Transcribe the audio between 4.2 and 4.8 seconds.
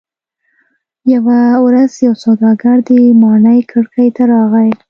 راغی.